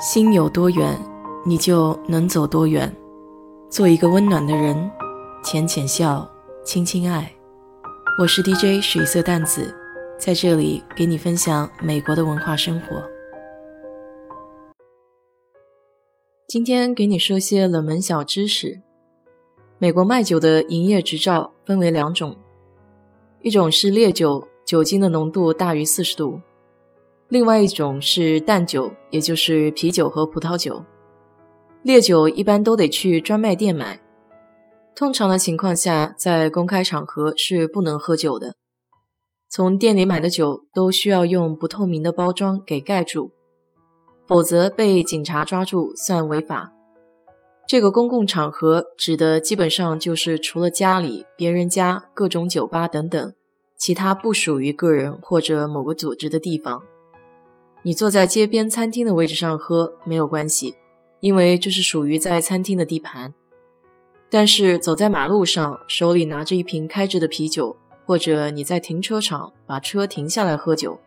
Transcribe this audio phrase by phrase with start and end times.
[0.00, 0.96] 心有多远，
[1.44, 2.94] 你就能走多远。
[3.68, 4.88] 做一个温暖的人，
[5.42, 6.24] 浅浅笑，
[6.64, 7.28] 轻轻爱。
[8.20, 9.74] 我是 DJ 水色淡子，
[10.16, 13.02] 在这里给你分享美国的文化生活。
[16.46, 18.80] 今天给你说些冷门小知识。
[19.78, 22.36] 美国卖酒的营业执照分为两种，
[23.42, 26.40] 一种是烈酒，酒精的浓度大于四十度。
[27.28, 30.82] 另外一种是淡酒，也就是啤酒和葡萄酒。
[31.82, 34.00] 烈酒一般都得去专卖店买，
[34.96, 38.54] 通常的情况下，在公开场合是不能喝酒的。
[39.50, 43.30] 从店里买的酒都需要用不透明的包装给盖住，
[44.26, 46.72] 否则被警察抓住算违法。
[47.66, 53.34] 这个公共场合指的基本上就是除了家里、别人家、各种酒吧等等，
[53.78, 56.82] 其他不属于个人或者某个组织的地方。
[57.82, 60.74] 你坐在街边餐厅的位置上喝没有关系，
[61.20, 63.32] 因为这是属于在餐厅的地盘。
[64.30, 70.98] 但是走在马路上，手里拿着一瓶开着的啤酒，或者你在停车场把车停下来喝酒，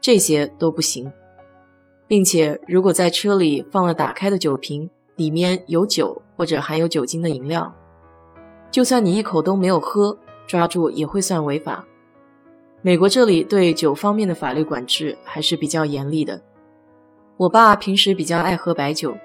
[0.00, 1.12] 这些都不行。
[2.08, 7.72] 并且，如果在车里放了打开的酒瓶，里面有酒或者含有酒精的饮料，
[8.70, 11.86] 就算你一口都没有喝，抓住也会算违法。
[12.86, 16.38] 美国这里对酒方面的法律管制还是比较严厉的。
[17.38, 19.16] 我爸平时比较爱喝白酒，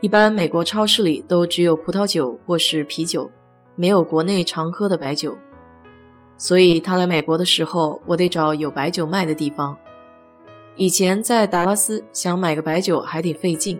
[0.00, 3.30] 一般美国超市里都只有葡萄酒或是啤酒，
[3.76, 5.36] 没有国内常喝的白酒。
[6.38, 9.76] 所以他来美国的时候，我得找有白酒卖的地方。
[10.76, 13.78] 以前在达拉斯想买个白酒还得费劲，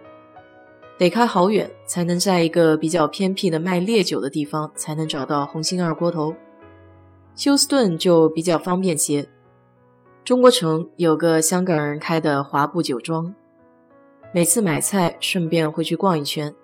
[0.99, 6.35] 得开好远才能在一个比较偏僻的卖烈酒的地方才能找到红星二锅头。
[7.37, 9.29] 休斯顿就比较方便些。
[10.25, 13.35] 中国城有个香港人开的华埠酒庄，
[14.33, 16.55] 每次买菜顺便会去逛一圈，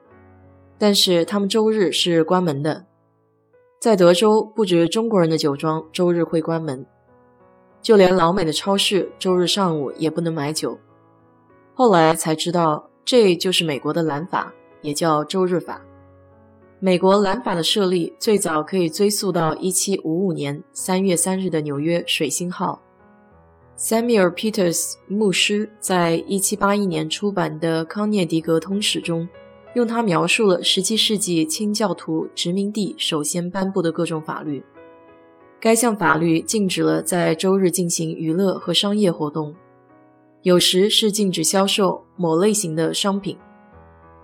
[0.79, 2.87] 但是他们周日是关门的。
[3.79, 6.87] 在德州，不止中国人的酒庄周日会关门，
[7.83, 10.79] 就连老美的超市周日上午也不能买酒。
[11.75, 14.53] 后来才知道，这就是美国的蓝法，
[14.83, 15.83] 也叫周日法。
[16.83, 22.81] 美国蓝法的设立最早可以追溯到1755年3月3日的纽约水星号。
[23.77, 29.29] Samuel Peters 牧师在1781年出版的《康涅狄格通史》中，
[29.75, 34.65] 用它描述了17世纪清教徒殖民地首先颁布的各种法律。
[35.61, 39.55] 该项法律禁止了在周日进行娱乐和商业活动，
[40.41, 43.37] 有时是禁止销售某类型的商品。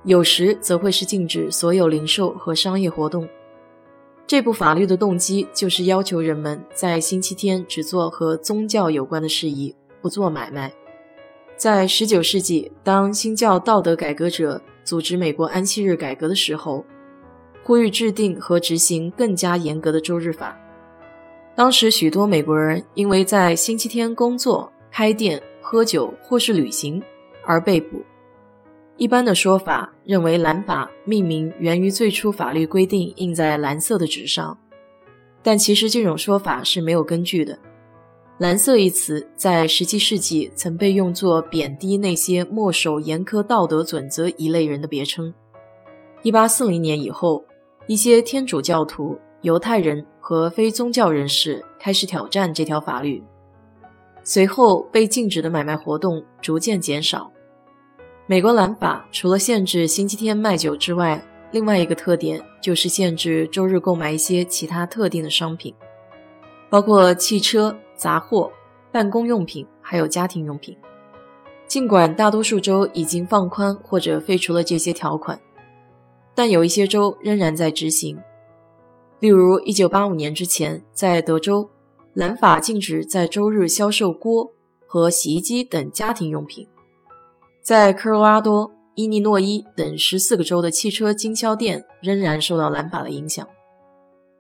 [0.07, 3.29] 有时则会是禁止所有零售和商业活动。
[4.25, 10.73] 这部法律的动机就是要求人们在星期天只做和宗教有关的事宜，不做买卖。
[11.57, 16.85] 在19世纪，当新教道德改革者组织美国安息日改革的时候，
[17.65, 20.57] 呼吁制定和执行更加严格的周日法。
[21.57, 27.03] 当时许多美国人因为在星期天工作、开店、喝酒或是旅行
[27.45, 28.01] 而被捕。
[28.99, 34.59] 一般的说法认为，蓝法命名源于最初法律规定印在蓝色的纸上，
[35.43, 37.59] 但其实这种说法是没有根据的。
[38.39, 45.33] 蓝色一词在17世纪曾被用作贬低那些墨守严苛道德准则一类人的别称。
[46.23, 47.45] 1840年以后，
[47.87, 53.23] 一些天主教徒、犹太人和非宗教人士开始挑战这条法律，
[54.25, 57.31] 随后被禁止的买卖活动逐渐减少。
[58.29, 65.73] 美国蓝法除了限制星期天卖酒之外，另外一个特点就是限制周日购买一些其他特定的商品，
[66.69, 68.51] 包括汽车、杂货、
[68.91, 70.77] 办公用品，还有家庭用品。
[71.69, 75.41] 尽管大多数州已经放宽或者废除了这些条款，
[76.35, 78.19] 但有一些州仍然在执行。
[79.21, 81.71] 例如，1985年之前，在德州，
[82.13, 84.53] 蓝法禁止在周日销售锅
[84.85, 86.67] 和洗衣机等家庭用品。
[87.67, 93.45] 在科罗拉多、伊利诺伊等十四个州的汽车经销店仍然受到蓝法的影响，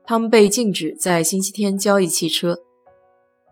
[0.05, 2.61] 他们被禁止在星期天交易汽车。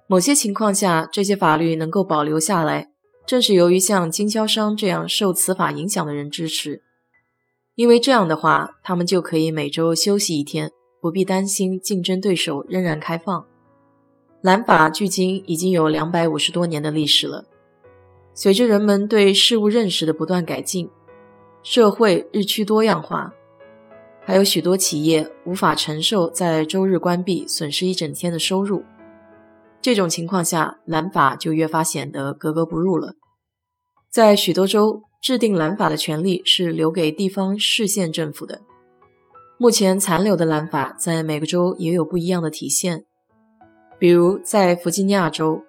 [0.07, 2.93] 某些情况下，这些法律能够保留下来，
[3.27, 6.85] 正是由于像经销商这样受此法影响的人支持，
[7.75, 13.45] 因为这样的话，他们就可以每周休息一天，不必担心竞争对手仍然开放。
[14.41, 17.47] 蓝法距今已经有两百五十多年的历史了。
[18.35, 20.91] 随着人们对事物认识的不断改进，
[21.63, 23.33] 社会日趋多样化，
[24.25, 28.83] 还有许多企业无法承受在周日关闭、损失一整天的收入。
[29.81, 33.15] 这种情况下，蓝法就越发显得格格不入了。
[34.11, 38.61] 在许多州，制定蓝法的权利是留给地方市县政府的。
[39.59, 43.05] 目前残留的蓝法在每个州也有不一样的体现，
[43.99, 45.63] 比如在弗吉尼亚州，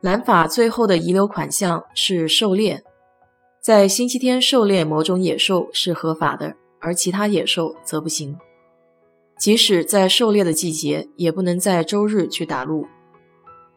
[0.00, 2.84] 蓝法最后的遗留款项是狩猎，
[3.60, 8.36] 在星期天狩猎某种野兽是合法的，而其他野兽则不行。
[9.36, 12.86] 即使在狩猎的季节，也不能在周日去打鹿。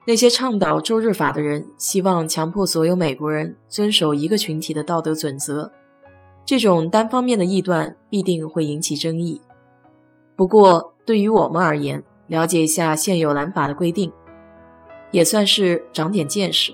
[0.05, 5.71] 那些倡导周日法的人，希望强迫所有美国人遵守一个群体的道德准则。
[6.45, 9.41] 这种单方面的臆断必定会引起争议。
[10.35, 14.11] 不过，对于我们而言，了解一下现有蓝法的规定，
[15.11, 16.73] 也算是长点见识。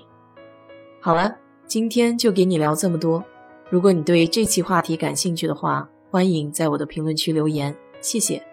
[1.00, 1.36] 好了，
[1.66, 3.22] 今天就给你聊这么多。
[3.68, 7.76] 如果你对这期话题感兴趣的话，欢迎在我的评论区留言。
[8.00, 8.47] 谢谢。